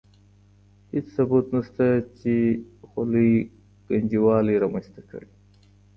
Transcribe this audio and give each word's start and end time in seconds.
هېڅ 0.93 1.05
ثبوت 1.15 1.45
نشته 1.55 1.85
چې 2.19 2.33
خولۍ 2.89 3.31
ګنجوالی 3.89 4.55
رامنځته 4.63 5.01
کړي. 5.09 5.29